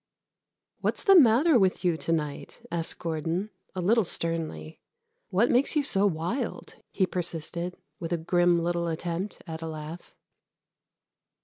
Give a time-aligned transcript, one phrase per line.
[0.79, 4.79] "What's the matter with you to night?" asked Gordon, a little sternly.
[5.29, 10.17] "What makes you so wild?" he persisted, with a grim little attempt at a laugh.